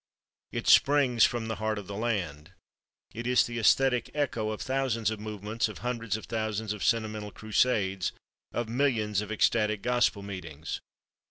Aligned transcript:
It 0.51 0.65
springs 0.67 1.25
from 1.25 1.47
the 1.47 1.57
heart 1.57 1.77
of 1.77 1.85
the 1.85 1.95
land. 1.95 2.53
It 3.13 3.27
is 3.27 3.45
the 3.45 3.59
æsthetic 3.59 4.09
echo 4.15 4.49
of 4.49 4.59
thousands 4.59 5.11
of 5.11 5.19
movements, 5.19 5.67
of 5.67 5.77
hundreds 5.85 6.17
of 6.17 6.25
thousands 6.25 6.73
of 6.73 6.83
sentimental 6.83 7.29
crusades, 7.29 8.11
of 8.51 8.67
millions 8.67 9.21
of 9.21 9.31
ecstatic 9.31 9.83
gospel 9.83 10.23
meetings. 10.23 10.81